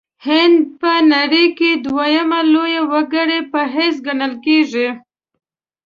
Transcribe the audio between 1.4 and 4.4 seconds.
کې دویمه لویه وګړې په حیث ګڼل